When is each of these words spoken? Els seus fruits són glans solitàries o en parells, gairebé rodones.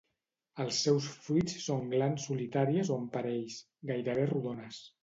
Els 0.63 0.79
seus 0.85 1.09
fruits 1.27 1.59
són 1.67 1.85
glans 1.93 2.27
solitàries 2.31 2.93
o 2.95 2.99
en 3.05 3.07
parells, 3.19 3.63
gairebé 3.93 4.31
rodones. 4.35 4.87